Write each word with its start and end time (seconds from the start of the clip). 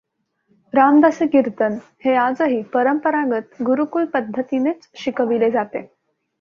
रामदासी 0.73 1.27
कीर्तन 1.27 1.77
हे 2.05 2.15
आजही 2.15 2.61
परंपरागत 2.73 3.61
गुरुकुल 3.63 4.05
पद्धतीनेच 4.05 4.89
शिकविले 4.95 5.51
जाते. 5.51 5.87